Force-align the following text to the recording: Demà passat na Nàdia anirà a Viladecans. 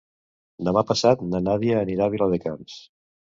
Demà 0.67 0.81
passat 0.91 1.21
na 1.33 1.41
Nàdia 1.49 1.77
anirà 1.83 2.09
a 2.09 2.13
Viladecans. 2.15 2.81